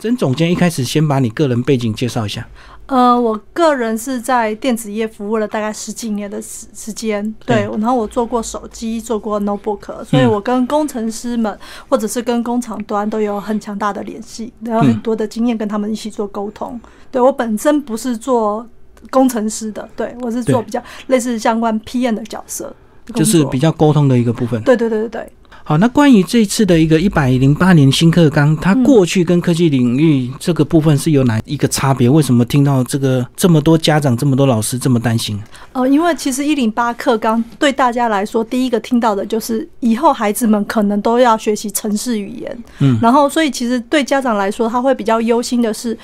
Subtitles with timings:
[0.00, 2.44] 曾总监一开始先把你个人背景介绍一下。
[2.86, 11.56] 呃，我个人是在电子业服务了大概十几年的时时间，对，然后我做过手机，做过 notebook，所以我跟工程师们
[11.88, 16.78] 或者是跟工厂端都有很强大的联系，然后很多的经验跟他们一起做沟通。
[17.12, 18.68] 对我本身不是做
[19.10, 22.74] 工程师的，对我是做比较类似相关 PM 的角色，
[23.14, 24.60] 就是比较沟通的一个部分。
[24.64, 25.32] 对对对对对。
[25.66, 32.06] 好，那关于这次的一个一百零八年新课纲，它过去跟科技领域这个部分是有哪一个差别？
[32.06, 35.42] 为什么听到这个这么多家长、这么多老师这么担心？
[35.72, 45.96] 呃，因为其实一零八课纲对大家来说，第一个听到的就是以后孩子们可能都要学习城市语言，嗯，然后所以其实对家长来说，他会比较忧心的是。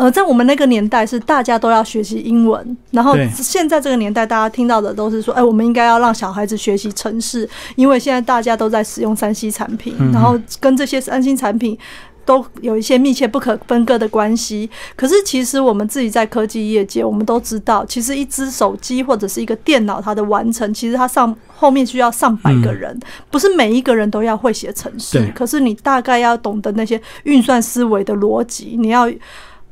[0.00, 7.46] 呃，在我们那个年代是大家都要学习英文，然后现在这个年代大家听到的都是说，哎，我们应该要让小孩子学习城市，
[7.76, 11.78] 因为现在大家都在使用三 C 产品，然后跟这些三 C 产品
[12.24, 14.70] 都有一些密切不可分割的关系。
[14.96, 22.98] 可是其实我们自己在科技业界，我们都知道，其实一只手机或者是一个电脑，它的完成其实它上后面需要上百个人，
[23.30, 29.06] 不是每一个人都要会写程式，可是你大概要懂得那些运算思维的逻辑，你要。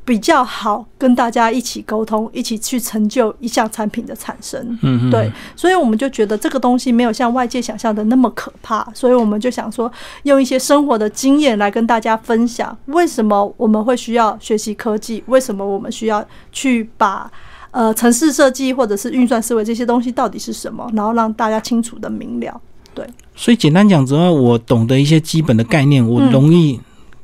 [0.09, 4.75] 比较好跟大家一起沟通，一起去成就一项产品的产生。
[4.81, 9.91] 嗯，对，所以我们就觉得这个东西没有像外界想象的那么可怕，所以我们就想说，
[10.23, 17.31] 用一些生活的经验来跟大家分享，为什么我们会需要学习科技，为什么我们需要去把
[17.69, 22.59] 呃城市设计或者是运算思维这些东西到底是什么，然后让大家清楚的明了。
[22.95, 26.79] 对，所以简单讲，只要我懂得一些基本的概念，我容易。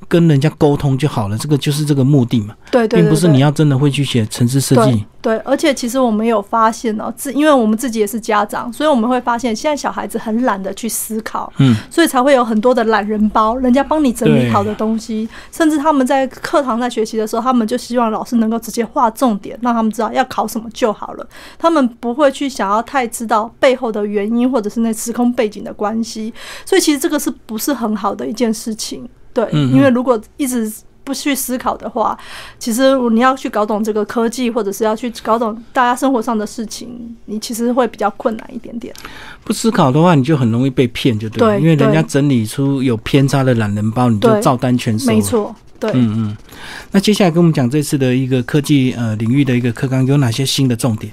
[0.08, 5.06] 跟人家沟通就好了，这个就是这个目的嘛，对对，并不是你要真的会去写城市设计。
[5.22, 26.32] 对，而且其实我们有发现哦，自因为我们自己也是家长，所以我们会发现现在小孩子很懒得去思考，嗯，所以才会有很多的懒人包，人家帮你整理好的东西，甚至他们在课堂在学习的时候，他们就希望老师能够直接画重点，让他们知道要考什么就好了，他们不会去想要太知道背后的原因或者是那时空背景的关系，
[26.64, 29.10] 所以其实这个是不是很好的一件事情？
[29.35, 30.71] 对，因为如果一直
[31.03, 32.17] 不去思考的话，
[32.57, 38.95] 其实你要去搞懂这个科技，或者是要去搞懂大家生活上的事情，你其实会比较困难一点点。
[39.43, 41.59] 不思考的话，你就很容易被骗，就对。
[41.59, 45.07] 因为人家整理出有偏差的懒人包，你就照单全收。
[45.07, 45.91] 没错，对。
[45.93, 46.37] 嗯嗯。
[46.91, 51.11] 那接下来跟我们讲这次的一个科技呃领域的一个课纲有哪些新的重点？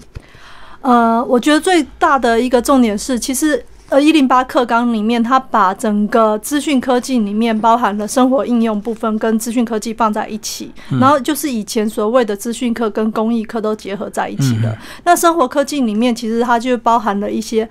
[0.80, 3.62] 呃，我觉得最大的一个重点是，其实。
[3.88, 14.76] 呃，一零八课纲里面，它把整个资讯科技里面包含了生活应用部分跟资讯科技放在一起，然后就是以前所谓的资讯课跟公益课都结合在一起的。
[15.04, 17.68] 那生活科技里面，其实它就包含了一些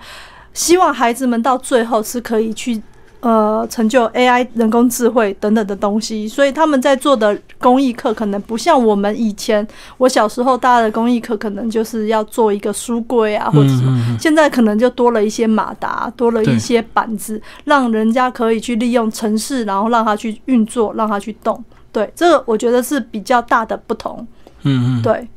[0.54, 2.80] 希望孩子们到最后是可以去。
[3.22, 9.64] 呃，成就 AI 人工智慧等等的东西，所以他们在做的公益课可能不像我们以前
[9.96, 14.16] 我小时候大家的公益课，可能就是要做一个书柜啊，或者什么。
[14.18, 21.64] 现在可能就多了一些马达，多了一些板子，让人家可以去利用城市，然后让它去运作，让它去动。
[21.92, 24.26] 对，这个我觉得是比较大的不同。
[24.62, 25.28] 嗯嗯，对。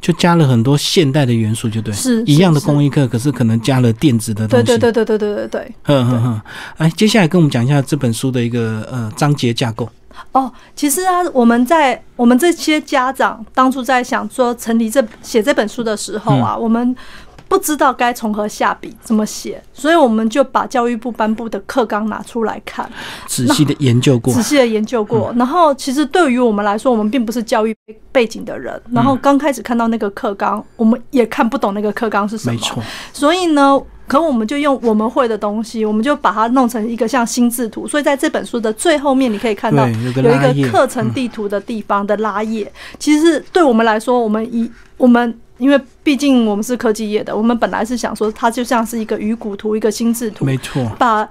[0.00, 4.64] 就加了很多现代的元素，就对，是一样的工艺课，可是可能加了电子的东西。
[4.64, 5.74] 对对对对对对对对。
[5.82, 6.40] 哼哼哼，
[6.78, 9.86] 哎，接下来跟我们讲一下这本书的一个呃章节架构。
[10.32, 16.96] 哦，其实啊，我们在我们这些家长当初在想说成立这写这本书的时候啊，我们。
[17.50, 22.88] 不知道该从何下笔，怎么写，所以我们就把教育部颁布的课纲拿出来看，
[23.26, 25.34] 仔细的研究过，仔细的研究过。
[25.36, 27.76] 然后，其实对于我们来说，我们并不是教育
[28.12, 32.52] 背景的人，然后刚开始看到那个课纲，我们也看不懂那个课纲是什么。
[32.52, 32.80] 没错。
[33.12, 37.88] 所以呢，可我们就用我们会的东西，我们就把它弄成一个像心智图。
[37.88, 42.72] 所以在这本书的最后面，你可以看到有一个课程地图的地方的拉页。
[43.00, 45.36] 其实对我们来说，我们以我们。
[45.60, 51.28] 因为毕竟我们是科技业的，我们本来是想说它就像是一个鱼骨图，一个心智图，没错，把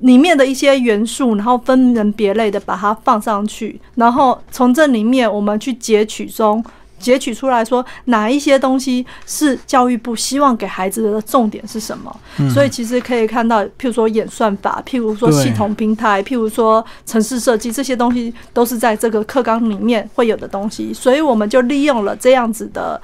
[0.00, 6.64] 里面的一些元素，然后分门别类的把它放上去，然后从这里面我们去截取中
[6.98, 12.14] 截取出来说哪一些东西是教育部希望给孩子的重点是什么。
[12.54, 20.94] 所以其实可以看到，譬如说演算法，譬如说系统平台，譬如说城市设计，这些东西都是在这个课纲里面会有的东西。
[20.94, 23.00] 所以我们就利用了这样子的。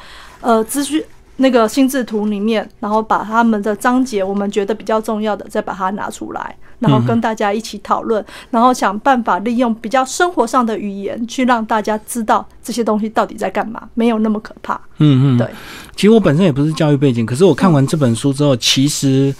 [0.46, 1.02] 呃，资讯
[1.38, 14.80] 那个心智图里面，然后把他们的章节，我们觉得比较重要的，再把它拿出来，然后跟大家一起讨论，然后想办法利用比较生活上的语言，去让大家知道这些东西到底在干嘛，没有那么可怕。
[14.98, 15.48] 嗯嗯，对。
[15.96, 19.34] 其实我本身也不是教育背景，可是我看完这本书之后，其实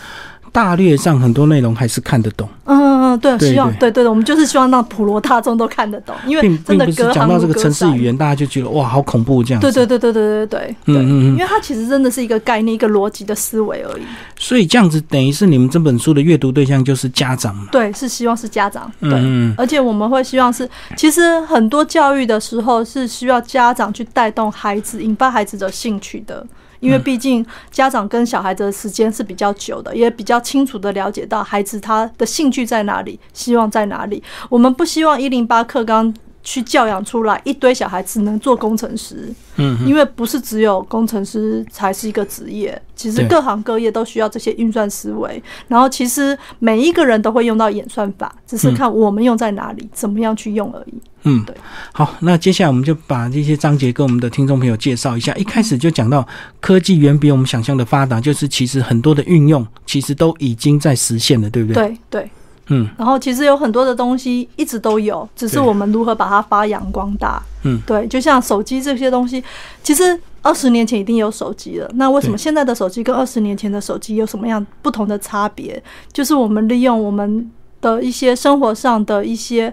[0.51, 2.49] 大略上很多内容还是看得懂。
[2.65, 2.96] 嗯。
[3.17, 3.91] 对希望对。
[3.97, 14.03] 对我们就是希望让普罗大众都看得懂因为真的歌讲到这个城市语言大家就觉得哇好恐怖这样对对对对对对对对因为它其实真的是一个概念一个逻辑的思维而已。
[14.39, 17.69] 所以这样子等于是你们这本书的阅读对象就是家长嘛。
[17.73, 19.11] 对是希望是家长对
[19.57, 26.47] 而且我们会希望是其实很多教育的时候是需要家长去带动孩子引发孩子的兴趣的
[26.81, 34.23] 因为毕竟家长跟小孩子的时间是比较久的，也比较清楚的了解到孩子他的兴趣在哪里，希望在哪里。
[34.49, 36.13] 我们不希望一零八课纲
[36.47, 45.43] 去教养出来一堆小孩只能做工程师，嗯嗯因为不是只有工程师才是一个职业，其实各行各业都需要这些运算思维。
[45.67, 50.95] 然后其实每一个人都会用到演算法，只是看我们用在哪里，怎么样去用而已。
[51.25, 51.57] 嗯对，
[51.93, 55.35] 好，那接下来我们就把这些章节跟我们的听众朋友介绍一下。
[55.35, 56.25] 一开始就讲到
[56.61, 62.31] 科技远比我们想象的发达，就是其实很多的运用其实都已经在实现了，对不对？，对对。
[62.69, 67.43] 嗯然后其实有很多的东西一直都有，只是我们如何把它发扬光大。
[67.65, 69.43] 嗯，对，就像手机这些东西，
[69.83, 71.91] 其实二十年前一定有手机了。
[71.95, 75.83] 那为什么现在的手机跟二十年前的手机有什么样不同的差别？
[76.13, 79.73] 就是我们利用我们的一些生活上的一些。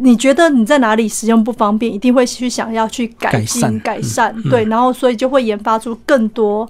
[0.00, 6.64] 你觉得你在哪里使用不方便，一定会去想要去改进、改善改善，嗯对，然后所以就会研发出更多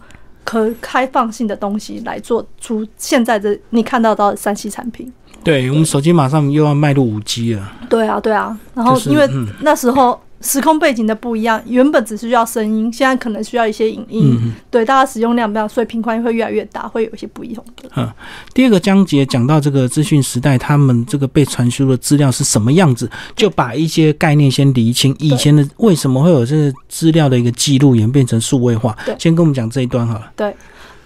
[0.49, 5.13] 可开放性的东西来做出现在的你看到到的三 C 产品。
[5.45, 7.71] 对，我们手机马上又要迈入五 G 了。
[7.87, 8.59] 对啊，对啊。
[8.75, 14.39] 然后因为嗯那时候时空背景的不一样，原本只是需要声音，现在可能需要一些影音。
[14.41, 18.15] 嗯对，大家使用量不一样，所以频宽会越来越大，会有一些不一样的。
[18.55, 25.15] 第二个章节讲到这个资讯时代，他们这个被传输的资料是什么样子，就把一些概念先厘清。
[25.19, 29.15] 以前的为什么会有这个资料的一个记录演变成数位化对？
[29.19, 30.31] 先跟我们讲这一段好了。
[30.37, 30.55] 对，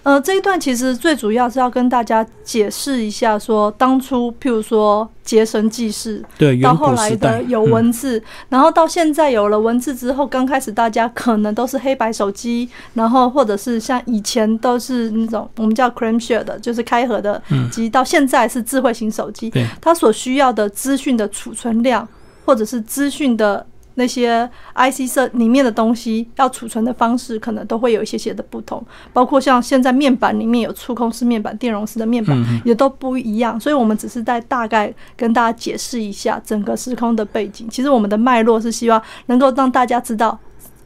[0.03, 17.41] 呃，这一段其实最主要是要跟大家解释一下说当初譬如说结绳记事，对，到后来的有文字，然后到现在有了文字之后，刚开始大家可能都是黑白手机，然后或者是像以前都是那种我们叫 clamshell 的，就是开合的
[17.71, 22.05] 机，到现在是智慧型手机，对它所需要的资讯的储存量，
[22.45, 23.65] 或者是资讯的。
[23.95, 33.59] 那些 IC 设里面的东西要储存的方式，可能都会有一些些的不同，包括像现在面板里面有触控式面板、电容式的面板，也都不一样。
[33.59, 37.67] 所以我们只是在大概跟大家解释一下整个时空的背景。
[37.69, 40.37] 其实我们的脉络是希望能够让大家知道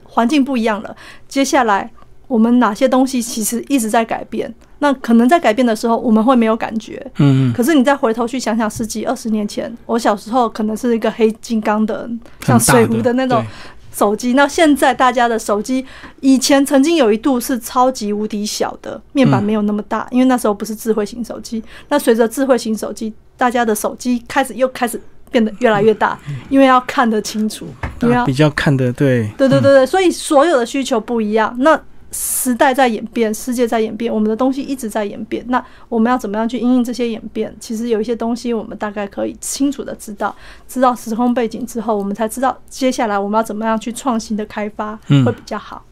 [0.04, 0.96] 环境不一样了，
[1.28, 1.90] 接下来
[2.28, 4.54] 我们哪些东西其实一直在改变。
[4.80, 12.08] 那可能在改变的时候，我们会没有感觉，嗯嗯，可是你再回头去想想，十几二十年前，我小时候可能是一个黑金刚的，
[12.42, 13.44] 像水壶的那种
[13.92, 14.34] 手机。
[14.34, 15.84] 那现在大家的手机，
[16.20, 21.64] 以前曾经有一度是超级无敌小的，面板没有那么大，因为那时候不是智慧型手机。
[21.90, 25.02] 那随着智慧型手机，大家的手机开始又开始
[25.32, 26.16] 变得越来越大，
[26.50, 27.66] 因为要看得清楚，
[28.04, 31.56] 因为要比较看得对，对对对对，所以所有的需求不一样。
[31.58, 31.80] 那
[32.20, 35.46] 时代在演变，世界在演变，我们的东西一直在演变。
[35.50, 37.56] 那我们要怎么样去应应这些演变？
[37.60, 40.36] 其实有一些东西，我们大概可以清楚的知道，
[40.68, 45.86] 知道时空背景之后，我们才知道接下来我们要怎么样去创新的开发嗯会比较好。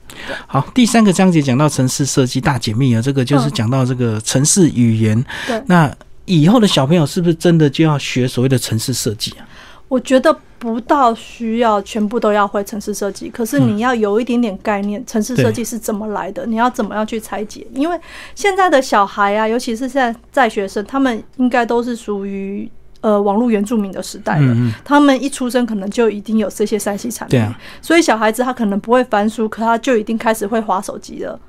[0.47, 5.23] 好，第三个章节讲到城市设计大解密啊，这个就是嗯讲到这个城市语言。
[5.45, 5.95] 对那
[6.25, 9.45] 以后的小朋友是不是真的就要学所谓的城市设计啊？
[9.87, 17.65] 我觉得不到需要全部都要会城市设计，可是你要有一点点概念，城市设计是怎么来的，你要怎么样去拆解？
[17.73, 17.99] 因为
[18.33, 22.67] 现在的小孩啊，尤其是现在在学生，他们应该都是属于
[23.01, 24.55] 呃网络原住民的时代了。
[24.83, 27.39] 他们一出生可能就一定有这些三 C 产品，
[27.79, 31.39] 所以小孩子他可能不会翻书，可他就已经开始会划手机了。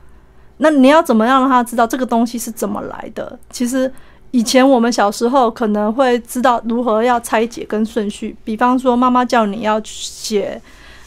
[0.59, 3.39] 那你要怎么样让他知道这个东西是怎么来的？
[3.51, 3.91] 其实
[4.37, 10.61] 以前我们小时候可能会知道如何要拆解跟顺序，比方说妈妈叫你要写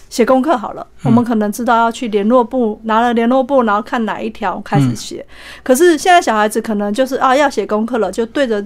[0.10, 5.24] 写功课好了，我们可能知道要去联络部拿了联络部，然后看哪一条开始写。
[5.62, 8.66] 可是现在小孩子可能就是啊要写功课了，就对着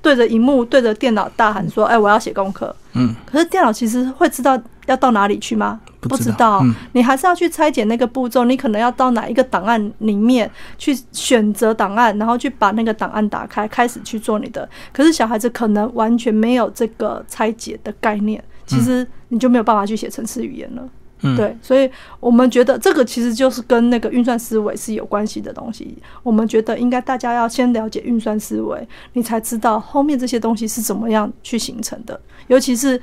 [0.00, 5.80] 对着荧幕对着电脑大喊说：“哎，我要写功课。”嗯，可是电脑其实会知道要到哪里去吗？
[6.00, 8.44] 不知道知道，嗯你还是要去拆解那个步骤。
[8.44, 14.68] 你可能要到哪一个档案里面去选择档案，然后去把那个档案打开，开始去做你的。
[14.92, 20.82] 可是小孩子可能完全没有这个拆解的概念，其实你就没有办法去写程式语言了。
[21.24, 25.96] 嗯对，所以我们觉得这个其实就是跟那个运算思维是有关系的东西。
[26.24, 32.20] 我们觉得应该大家要先了解运算思维，你才知道后面这些东西是怎么样去形成的。
[32.48, 33.00] 尤其是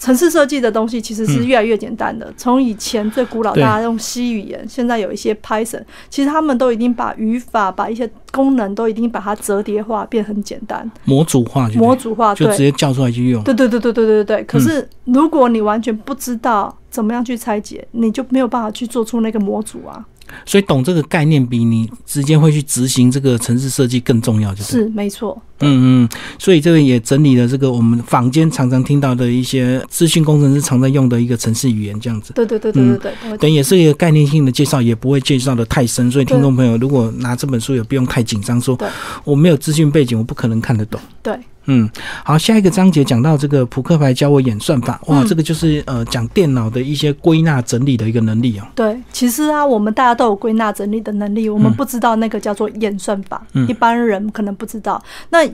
[0.00, 2.32] 城市设计的东西其实是越来越简单的。
[2.34, 12.34] 从以前最古老，大家用 C 语言，现在有一些 Python，其实他们都已经把语法、把一些功能都已经把它折叠化，变很简单，模组化就模组化。
[12.34, 13.44] 就直接叫出来就用。
[13.44, 14.44] 对对对对对对对。
[14.44, 20.02] 可是如果你完全不知道怎么样去拆解，你就没有办法去做出那个模组啊。
[20.46, 24.78] 所以懂这个概念比你直接会去执行这个城市设计更重要，就是。
[24.78, 25.40] 是没错。
[25.60, 32.32] 嗯嗯，所以这个也整理了这个我们坊间常常听到的一些资讯工程师常在用的一个城市语言，这样子。
[32.34, 33.38] 对对对对对对。
[33.38, 38.78] 等也是一个概念性的介绍，也不会介绍的太深，所以听众朋友如果拿这本书也不用太紧张，说
[39.24, 41.00] 我没有资讯背景，我不可能看得懂。
[41.22, 41.88] 对嗯，
[42.24, 48.66] 好，下一个章节讲到这个扑克牌教我演算法，哇，嗯这个就是呃讲电脑的一些归纳整理的一个能力哦。
[48.74, 55.00] 对，其实啊，我们大家都有归纳整理的能力，我们不知道那个叫做演算法，嗯一般人可能不知道。
[55.28, 55.46] 那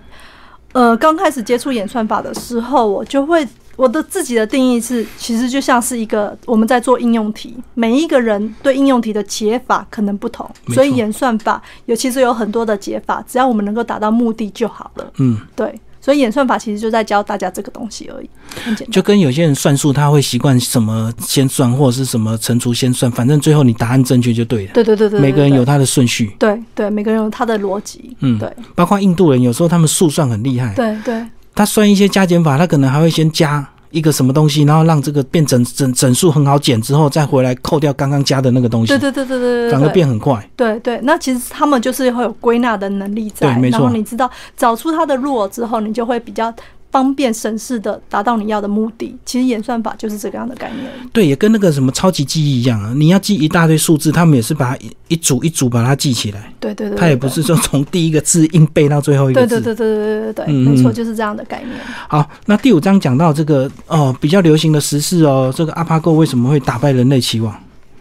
[0.73, 15.13] 呃，刚开始接触演算法的时候，我就会我的自己的定义是，其实就像是一个我们在做应用题，每一个人对应用题的解法可能不同，所以演算法有其实有很多的解法，只要我们能够达到目的就好了。
[15.19, 18.31] 嗯，对，所以演算法其实就在教大家这个东西而已，
[18.65, 18.93] 很简单。
[18.93, 24.71] 就跟有些人算数，他会习惯什么先算，或者是什么乘除先算，反正最后你答案正确就对了。
[24.73, 28.17] 对对对对每个人有他的顺序，对对，每个人有他的逻辑。
[28.21, 40.47] 嗯对包括印度人，有时候他们数算很厉害，对对他算一些加减法，他可能还会先加一个什么东西，然后让这个变整整整数很好减之后，再回来扣掉刚刚加的那个东西，对对对对对对，反而变很快。
[40.55, 43.81] 对对，那其实他们就是会有归纳的能力在，对没错。
[43.81, 46.53] 然后你知道找出它的弱之后，你就会比较
[46.91, 50.91] 方便省事的达到你要的目的，其实演算法就是这个样的概念。
[51.13, 56.53] 对，也跟那个什么超级记忆一样啊，你要记一大堆数字，他们也是把它一组一组把它记起来。
[56.59, 59.61] 对对对,他也不是说从第一个字硬背到最后一个字。
[59.61, 61.79] 对对对对对对对，没错，就是这样的概念。
[62.09, 67.55] 好，那第五章讲到这个哦，比较流行的时事哦，这个阿帕狗为什么会打败人类期望？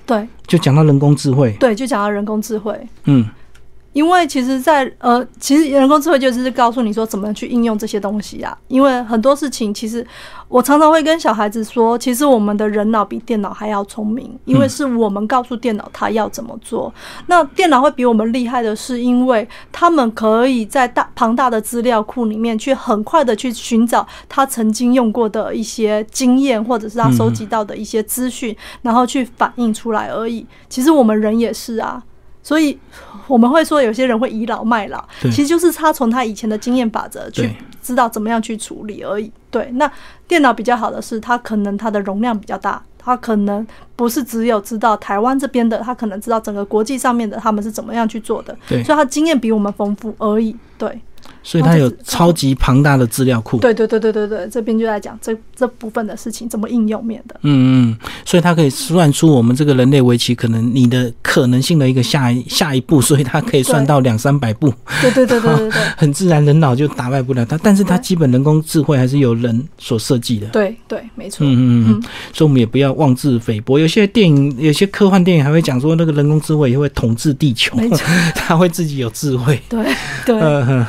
[0.06, 1.56] 对，就讲到人工智慧。
[1.60, 2.80] 对，就讲到人工智慧。
[3.06, 3.26] 嗯。
[3.96, 8.56] 因为其实在，呃，其实人工智慧就是告诉你说怎么去应用这些东西啊。
[8.68, 10.06] 因为很多事情，其实
[10.50, 16.94] 我常常会跟小孩子说，其实我们的人脑比电脑还要聪明，因为是我们告诉电脑它要怎么做。
[17.28, 30.46] 那电脑会比我们厉害的是，因为他们可以在大庞大的资料库里面去很快的去寻找他曾经用过的一些经验，或者是他收集到的一些资讯，然后去反映出来而已。
[30.68, 32.04] 其实我们人也是啊。
[32.46, 32.78] 所以
[33.26, 37.50] 我们会说有些人会倚老卖老，其实就是他从他以前的经验法则去
[37.82, 39.32] 知道怎么样去处理而已。
[39.50, 39.92] 对，那
[40.28, 50.56] 电脑比较好的是，它可能它的容量比较大，它可能不是只有知道台湾这边的，它可能知道整个国际上面的他们是怎么样去做的，对所以它经验比我们丰富而已。
[50.78, 51.02] 对，
[51.46, 53.60] 所以它有超级庞大的资料库。
[53.60, 57.36] 对对对对对对，这边就在讲这这部分的事情怎么应用面的。
[57.44, 67.58] 嗯嗯，所以它可以算出我们这个人类围棋可能你的可能性的一个下一下一步， 所以它可以算到两三百步，对对对对对对 很自然，人脑就打败不了它。
[67.60, 70.48] 但是它基本人工智慧还是由人所设计的。
[70.48, 71.46] 对对，没错。
[71.46, 72.02] 嗯嗯嗯嗯，
[72.34, 73.78] 所以我们也不要妄自菲薄。
[73.78, 78.00] 有些电影，有些科幻电影还会讲说，那个人工智慧也会统治地球没错，
[78.34, 79.62] 它会自己有智慧。
[79.70, 79.86] 对
[80.26, 80.86] 对嗯哼，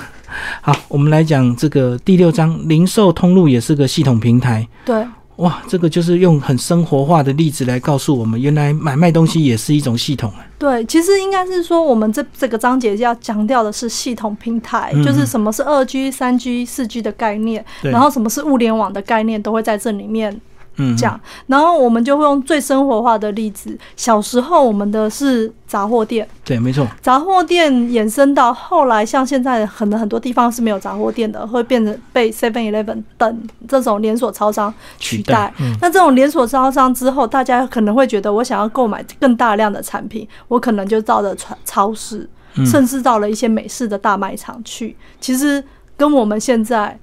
[0.61, 4.67] 好，我们来讲这个第六章，零售通路也是个系统平台。
[4.85, 10.41] 对哇，这个就是用很生活化的例子来告诉我们，原来买卖东西也是一种系统啊。
[10.59, 20.41] 对，其实应该是说，我们这这个章节要强调的是系统平台，嗯就是什么是二 G、三 G、四 G 的概念，然后什么是物联网的概念，都会在这里面
[20.77, 21.19] 嗯，讲。
[21.47, 35.53] 然后我们就会用最生活化的例子，小时候我们的是杂货店，对，没错，杂货店衍生到后来，像现在可能很多地方是没有杂货店的，会变成被 Seven Eleven 等这种连锁超商取代。
[35.59, 44.97] 嗯，那这种连锁超商之后，大家可能会觉得，我想要购买更大量的产品，我可能就到了超超市，嗯甚至到了一些美式的大卖场去。
[45.21, 45.63] 其实
[45.97, 46.99] 跟我们现在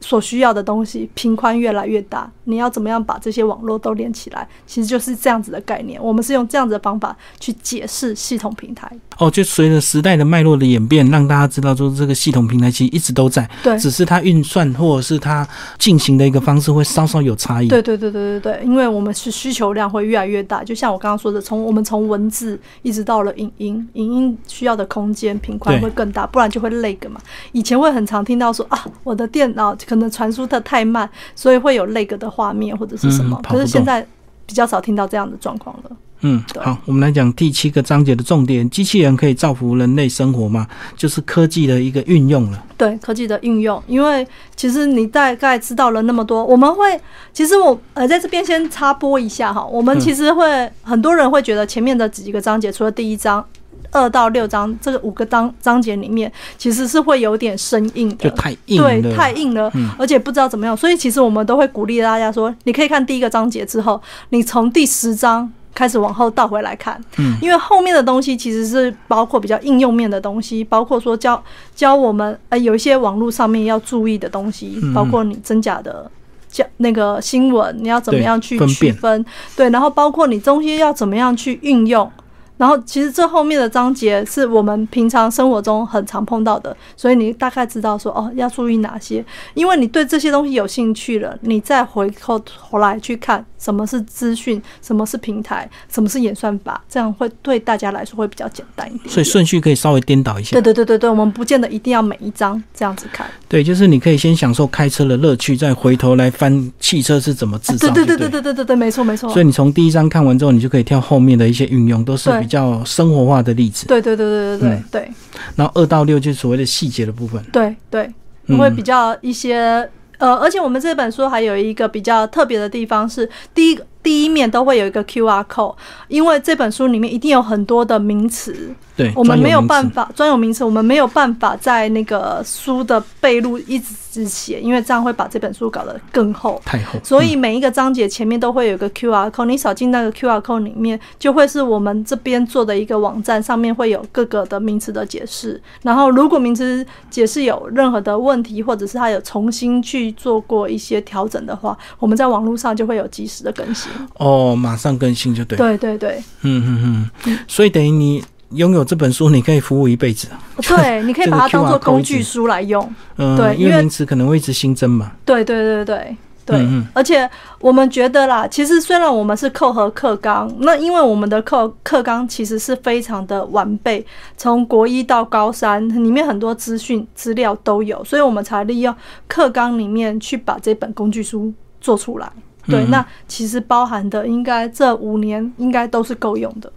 [0.00, 4.48] 所需要的东西，频宽越来越大，你要怎么样把这些网络都连起来？
[4.66, 6.02] 其实就是这样子的概念。
[6.02, 8.90] 我们是用这样子的方法去解释系统平台。
[9.18, 15.46] 哦，就随着时代的脉络的演变，让大家知道说这个系统平台其实一直都在，对，只是它运算或者是它
[15.78, 17.68] 进行的一个方式会稍稍有差异。
[17.68, 27.20] 对对对对对对，因为我们是需求量会越来越大，就像我刚刚说的，从我们从文字一直到了影音，影音需要的空间频宽会更大，不然就会 lag 嘛。
[27.52, 34.06] 以前会很常听到说啊，我的电脑可能传输的太慢，所以会有 lag 的画面或者是什么，可是现在
[34.46, 35.90] 比较少听到这样的状况了。
[36.20, 40.66] 嗯，好，我们来讲第七个章节的重点：机器人可以造福人类生活吗？
[40.96, 42.64] 就是科技的一个运用了。
[42.76, 47.00] 对科技的运用，因为其实你大概知道了那么多，我们会，
[47.32, 53.44] 其实我呃在这边先插播一下哈，我们其实会很多人会觉得前面的几个章节，除了第一章。
[53.90, 60.76] 二到六章这个五个章章节里面，其实是会有点生硬的，就太硬，对，太硬了，而且不知道怎么样。
[60.76, 71.42] 所以其实我们都会鼓励大家说，你可以看第一个章节之后，你从第十章开始往后倒回来看，嗯，因为后面的东西其实是包括比较应用面的东西，包括说教
[71.74, 76.10] 教我们呃有一些网络上面要注意的东西，包括你真假的
[76.50, 79.24] 教那个新闻你要怎么样去区分，
[79.56, 82.10] 对，然后包括你东西要怎么样去运用。
[82.58, 89.24] 然后，其实这后面的章节是我们平常生活中很常碰到的，所以你大概知道说哦要注意哪些。
[89.54, 99.08] 因为你对这些东西有兴趣了，你再回过头来去看什么是资讯，什么是平台，什么是演算法，这样会对大家来说会比较简单一点。
[99.08, 100.56] 所以顺序可以稍微颠倒一下。
[100.56, 103.24] 对对对对对，我们不见得一定要每一章这样子看。
[103.48, 107.88] 对，就是你可以先享受开车的乐趣，再回头来翻汽车是怎么制造。
[107.94, 109.30] 对对对对对对对对，没错没错。
[109.30, 112.28] 所以你从第一章看完之后，你就可以跳后面的一些运用，都是。
[112.48, 115.12] 比较生活化的例子，对对对对对对对。
[115.54, 118.10] 然后二到六就是所谓的细节的部分，对对，
[118.56, 119.86] 会比较一些
[120.16, 125.76] 呃，而且我们这本书还有一个比较特别的地方是，第一个第一面都会有一个 Q R code，
[126.08, 128.74] 因为这本书里面一定有很多的名词。
[128.98, 136.98] 对，我们没有办法专有名词，我们没有办法在那个书的背录一直写，因为这样会把这本书搞得更厚，太厚。
[137.04, 145.62] 所以每一个章节前面都会有一个 Q R code，你扫进那个 Q R code 里面，就会是我们这边做的一个网站，上面会有各个的名词的解释。
[145.82, 153.92] 然后如果名词解释有任何的问题，或者是它有重新去做过一些调整的话，我们在网络上就会有及时的更新。
[154.14, 155.56] 哦，马上更新就对。
[155.56, 158.24] 对对对，嗯嗯嗯，所以等于你。
[158.50, 160.28] 拥有这本书，你可以服务一辈子。
[160.62, 162.88] 对， 你可以把它当做工具书来用。
[163.16, 165.12] 嗯，对，因为名词可能会一直新增嘛。
[165.24, 167.28] 对对对对对，而且
[167.60, 174.02] 我们觉得啦，其实虽然我们是扣合课纲，那因为我们的课课纲其实是非常的完备，
[174.34, 178.94] 从国一到高三里面很多资讯资料都有，所以我们才利用
[179.26, 181.52] 课纲里面去把这本工具书
[181.82, 182.26] 做出来。
[182.66, 186.72] 对，那其实包含的应该这五年应该都是够用的。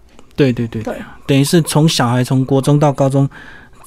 [0.49, 0.95] 对对对，
[1.27, 3.29] 等于是从小孩从国中到高中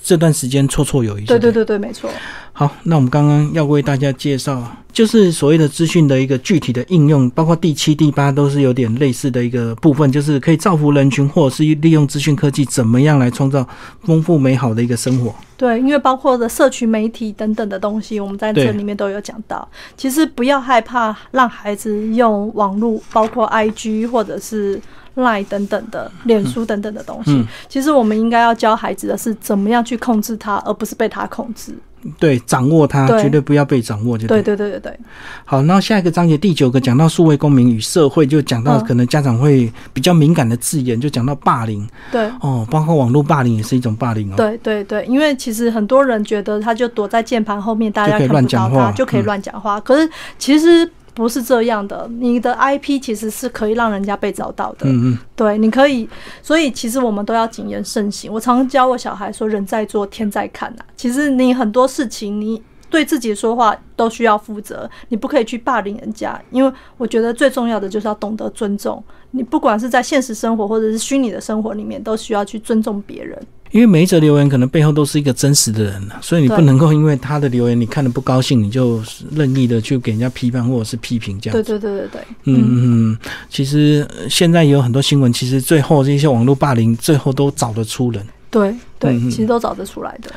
[0.02, 1.24] 这段时间绰绰有余。
[1.24, 2.10] 对对对对，没错。
[2.56, 4.62] 好，那我们刚刚要为大家介绍，
[4.92, 13.66] 就是所谓的资讯的一个具体的应用，包括第七、第八都是有点类似的一个部分，就是可以造福人群，或者是利用资讯科技怎么样来创造
[14.02, 15.34] 丰富美好的一个生活。
[15.56, 19.68] 对，因为包括的社群媒体等等的东西，我们在这里面都有讲到。
[19.96, 24.80] 其实不要害怕让孩子用网络，包括 IG 或者是。
[25.16, 31.72] Line 等等的，脸书等等的东西，其实我们应该要教孩子的是怎么样去控制它，而不是被它控制。
[32.18, 34.16] 对，掌握它，绝对不要被掌握。
[34.16, 34.98] 就对对对对对。
[35.44, 41.86] 好，那下一个章节第九个讲到数位公民与社会，就讲到可能家长会比较敏感的字眼，就讲到霸凌。
[42.12, 44.34] 对哦，包括网络霸凌也是一种霸凌哦。
[44.36, 50.88] 对对对，因为其实很多人觉得他就躲在键盘后面，大家看不到他就可以乱讲话，可是其实。
[51.14, 54.86] 不是这样的，你的 IP 其实是可以让人家被找到的。
[54.86, 56.08] 嗯嗯，对，你可以，
[56.42, 58.32] 所以其实我们都要谨言慎行。
[58.32, 66.40] 我常教我小孩说：“人在做，天在看呐。”其实你很多事情，你对自己说话都需要负责，你不可以去霸凌人家。
[66.50, 69.02] 因为我觉得最重要的就是要懂得尊重。
[69.30, 73.40] 你不管是在现实生活或者是虚拟的生活里面，都需要去尊重别人。
[73.74, 81.52] 因为每一则留言可能背后都是一个真实的人所以你不能够因为他的留言你看了不高兴，你就任意的去给人家批判或者是批评这样。
[81.52, 82.20] 对对对对对。
[82.44, 83.18] 嗯嗯，
[83.50, 88.24] 其实现在也有很多新闻，其实最后这些网络霸凌最后都找得出人。
[88.48, 90.30] 对对，其实都找得出来的。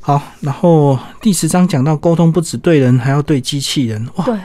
[0.00, 4.08] 好，然后第十章讲到沟通不止对人，还要对机器人。
[4.14, 4.40] 哇，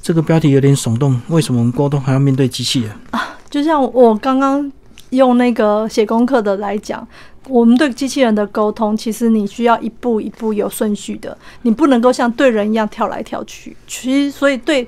[0.00, 1.20] 这个标题有点耸动。
[1.26, 3.36] 为什么我们沟通还要面对机器人啊？
[3.50, 4.70] 就像我刚刚
[5.10, 7.04] 用那个写功课的来讲。
[7.50, 13.76] 我们对机器人的沟通，其实你需要一步一步有顺序的，你不能够像对人一样跳来跳去。
[13.86, 14.86] 其实，所以对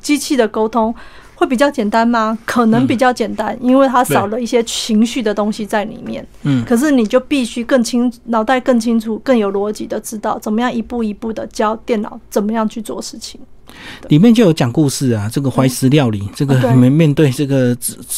[0.00, 0.94] 机器的沟通
[1.34, 2.38] 会比较简单吗？
[2.46, 6.24] 可能比较简单，因为它少了一些情绪的东西在里面。
[6.42, 13.40] 嗯，可是你就必须更清，脑袋更清楚、更有逻辑的知道怎么样一步一步的教电脑怎么样去做事情。
[14.08, 17.76] 里面就有讲故事啊，这个怀石料理，这个你们面对这个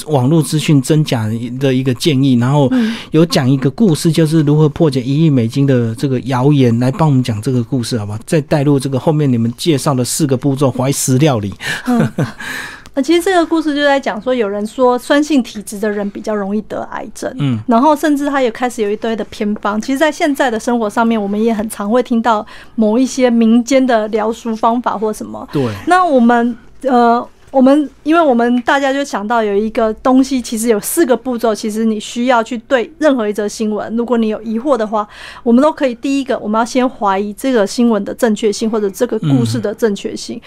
[0.09, 1.27] 网络资讯真假
[1.59, 2.71] 的一个建议，然后
[3.11, 8.19] 有讲一个故事，就是如何破解一亿美金的这个谣言，来帮我们讲这个故事，好吧？
[8.27, 11.53] 再带入这个后面你们介绍的四个步骤，怀石料理。
[12.97, 19.79] 呃，其实这个故事就在讲说，有人说酸性体质的人比较容易得癌症，嗯，然后甚至他也开始有一堆的偏方。
[19.79, 25.47] 其实，在现在的生活上面，我们也很常会听到某一些民间的疗书方法或什么。
[25.53, 35.07] 对，那我们呃，我们因为我们大家就想到有一个东西，其实有四个步骤，其实你需要去对任何一则新闻，如果你有疑惑的话，
[35.43, 35.95] 我们都可以。
[35.97, 40.41] 第一个，我们要先怀疑这个新闻的正确性，或者这个故事的正确性。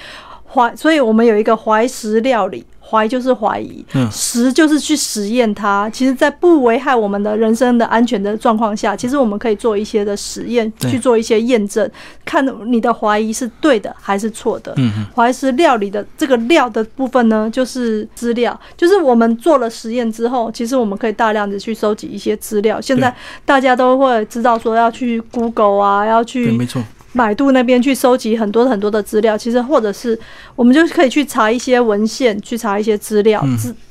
[0.53, 5.87] 怀，所以我们有一个怀石料理，怀就是怀疑，实就是去实验它。
[5.91, 11.87] 其实，在不危害我们的人身的安全的状况下，其实我们可以做一些的实验，去做一些验证，
[12.25, 14.75] 看你的怀疑是对的还是错的。
[15.15, 22.81] 怀石料理的这个料的部分呢，就是资料，就是我们做了实验之后，其实我们可以大量的去收集一些资料。
[22.81, 23.13] 现在
[23.45, 26.81] 大家都会知道说要去 Google 啊，要去，没错。
[27.13, 30.17] 百度那边去收集很多很多的资料，其实或者是
[30.55, 33.43] 我们就可以去查一些文献，去查一些资料，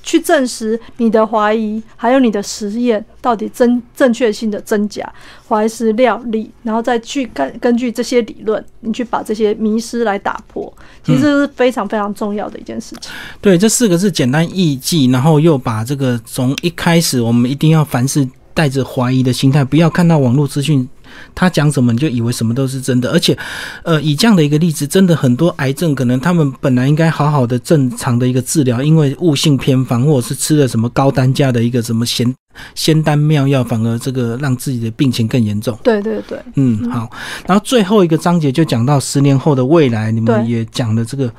[0.02, 5.12] 去证实你的怀疑，还有你的实验到底真正确性的真假，
[5.48, 10.72] 怀石料理，然后再去根根据这些理论，你去把这些迷失来打破，
[11.04, 13.10] 其实是非常非常重要的一件事情。
[13.40, 20.88] 对，这四个字简单易记，然后又把这个从一开始我们一定要凡事带着怀疑的心态，不要看到网络资讯。
[21.34, 23.36] 他讲什么你就以为什么都是真的，而且，
[23.84, 32.34] 呃，以这样的一个例子，真的很多癌症可能他们本来应该好好的正常的一个治疗，因为误信偏方或者是吃了什么高单价的一个什么仙
[32.74, 35.78] 仙丹妙药，反而这个让自己的病情更严重。
[35.84, 37.08] 对对对，嗯，好。
[37.46, 41.32] 然后最后一个章节就讲到十年后的未来，你们也讲了这个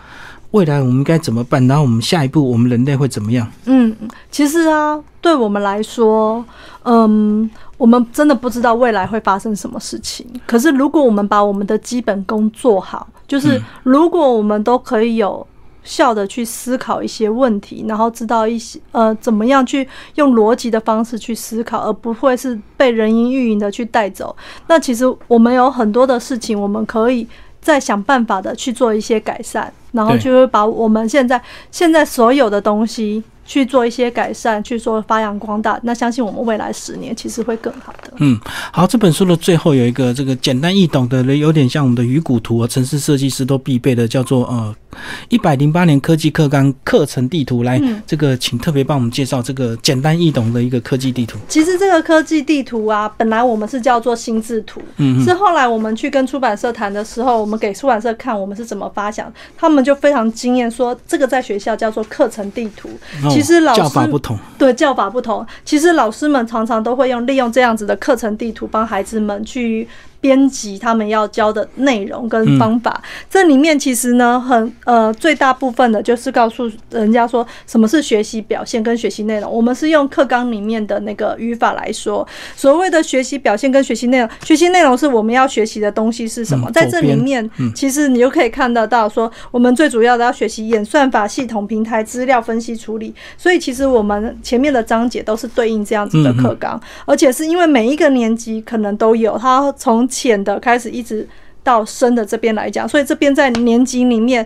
[0.52, 3.48] 未来我们该怎么办，然后我们下一步我们人类会怎么样？
[3.66, 3.96] 嗯，
[4.32, 6.44] 其实啊，对我们来说，
[6.84, 7.50] 嗯。
[7.80, 10.28] 我们真的不知道未来会发生什么事情。
[10.46, 15.48] 可是，如果我们把我们的基本功做好，就是如果我们都可以有
[15.82, 24.36] 效的去思考一些问题，然后知道一些呃怎么样去用逻辑的方式去思考，而不会是被人云亦云的去带走。
[24.68, 27.26] 那其实我们有很多的事情，我们可以
[27.62, 31.42] 再想办法的去做一些改善，然后就会把我们现在
[31.72, 33.24] 现在所有的东西。
[33.50, 38.14] 去做一些改善，去做发扬光大，那相信我们未来十年其实会更好的。
[38.18, 38.40] 嗯，
[38.72, 44.76] 好，这本书的最后有一个这个简单易懂的，有点像我们的鱼骨图啊，城市设计师都必备的，叫做呃
[45.30, 47.64] 一百零八年科技课纲课程地图。
[47.64, 51.38] 来，这个请特别帮我们介绍这个简单易懂的一个科技地图。
[51.48, 62.90] 其实这个科技地图啊，本来我们是叫做心智图，嗯，是后来我们去跟出版社谈的时候，我们给出版社看我们是怎么发想，他们就非常惊艳，说这个在学校叫做课程地图。
[63.30, 65.46] 其实老师教法不同，对教法不同。
[65.66, 69.88] 其实老师们常常都会用利用这样子的课程地图，帮孩子们去。
[70.22, 79.52] 编辑他们要教的内容跟方法，这里面其实呢，很呃，最大部分的就是告诉人家说什么是学习表现跟学习内容。
[79.52, 86.70] 我们是用课纲里面的那个语法来说，所谓的学习表现跟学习内容，学习内容是我们要学习的东西是什么？
[86.72, 93.14] 在这里面，其实你就可以看得到，说我们最主要的要学习演算法、系统、平台、资料分析处理。
[93.38, 101.26] 所以其实我们前面的章节都是对应这样子的课纲，而且是因为每一个年级可能都有，它从浅的开始一直
[101.64, 104.46] 到深的这边来讲，所以这边在年级里面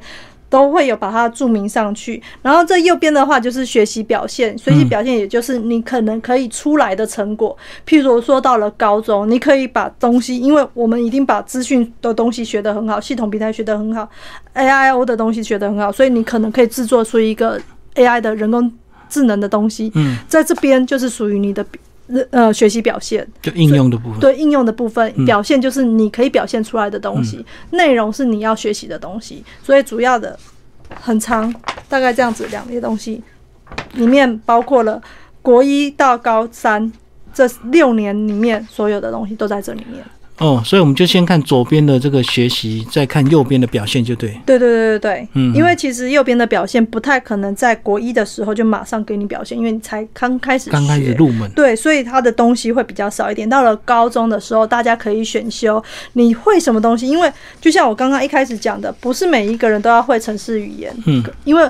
[0.49, 2.21] 都会有把它注明上去。
[2.41, 7.57] 然后这右边的话就是学习表现，学习表现也就是你可能可以出来的成果。
[7.87, 14.07] 譬如说到了高中，你可以把东西，因为我们已经把资讯的东西学得很好，系统平台学得很好
[14.53, 17.59] ，A I O 的东西学得很好，所以你可能可以制作出一个
[17.95, 18.71] A I 的人工
[19.09, 19.91] 智能的东西。
[19.95, 21.65] 嗯，在这边就是属于你的。
[22.31, 23.27] 呃，学习表现。
[23.41, 30.37] 就应用的部分，对应用的部分，表现就是你可以表现出来的东西，内容是你要学习的东西，所以主要的
[31.01, 31.53] 很长，
[31.89, 33.21] 大概这样子两列东西，
[33.93, 35.01] 里面包括了
[35.41, 36.91] 国一到高三
[37.33, 40.03] 这六年里面所有的东西都在这里面。
[40.43, 44.29] 哦，所以我们就先看左边的这个学习，再看右边的表现，就对。
[44.45, 53.47] 对对对对对，嗯，因为其实右边的表现不太可能在国一的时候就马上给你表现，因为你才刚开始刚开始入门，对，所以它的东西会比较少一点。
[53.47, 55.81] 到了高中的时候，大家可以选修
[56.13, 61.63] 你会什么东西，因为就像我刚刚一开始讲的，不是每一个人都要会城市语言，嗯，因为。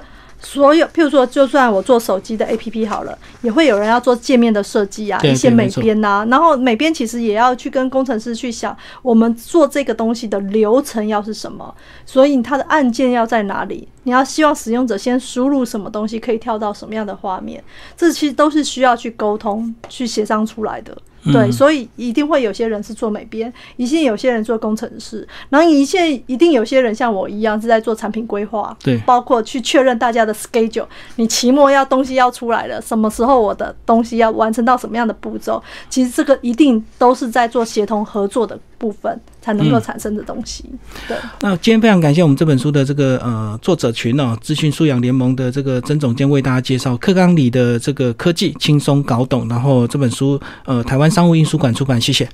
[0.43, 6.27] 所有，譬如说，就算我做手机的 APP 好了，也会有人要做界面的设计啊，一些美编呐。
[6.29, 11.73] 然后美编其实也要去跟工程师去想，我们做这个东西的流程要是什么，
[12.05, 17.63] 所以它的按键要在哪里，你要希望使用者先输入什么东西，可以跳到什么样的画面，
[17.97, 20.97] 这其实都是需要去沟通、去协商出来的。
[21.31, 30.85] 对，所以一定会有些人是做美编，一定有些人做工程师，然后一切一定有些人像我一样是在做产品规划，对，包括去确认大家的 schedule，
[31.15, 40.65] 你期末要东西要出来了，什么时候我的东西要完成到什么样的步骤，其实这个一定都是在做协同合作的部分才能够产生的东西。
[41.07, 51.09] 对，那今天非常感谢我们这本书的这个呃作者群哦，资讯素养联盟的这个曾总监为大家介绍课纲里的这个科技轻松搞懂，然后这本书呃台湾。
[51.13, 52.27] 商务印书馆出版，谢谢。